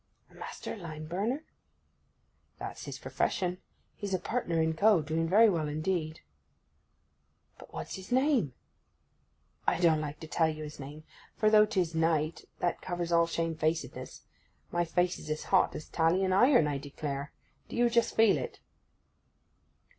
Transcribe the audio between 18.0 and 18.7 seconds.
feel it.